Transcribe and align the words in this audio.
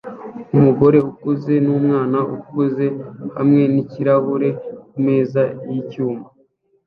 Umugore 0.55 0.97
ukuze 1.11 1.53
numwana 1.65 2.19
ukuze 2.35 2.85
hamwe 3.35 3.61
nikirahure 3.73 4.49
kumeza 4.89 5.43
yicyuma 5.69 6.25